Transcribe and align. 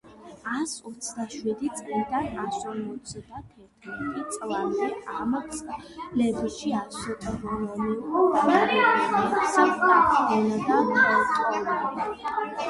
ასს 0.59 0.77
ოცდაშვიდი 0.91 1.67
წლიდან 1.79 2.29
ასს 2.43 2.63
ორმოცდა 2.71 3.41
თერთმეტ 3.89 4.31
წლამდე 4.37 4.89
ამ 5.17 5.37
წლებში 5.59 6.73
ასტრონომიულ 6.81 8.33
დაკვირვებებს 8.41 9.61
ახდენდა 9.67 10.81
პტოლმე. 10.91 12.09